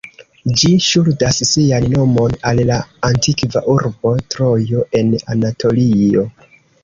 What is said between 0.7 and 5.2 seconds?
ŝuldas sian nomon al la antikva urbo Trojo en